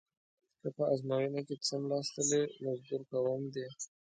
که 0.61 0.67
په 0.75 0.83
ازموینه 0.93 1.41
کې 1.47 1.55
څملاستلې 1.67 2.41
مزدور 2.63 3.01
کوم 3.11 3.41
دې. 3.53 3.67